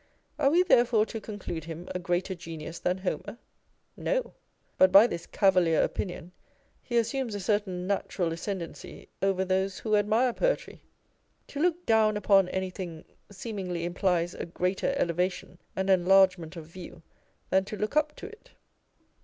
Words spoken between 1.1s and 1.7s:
conclude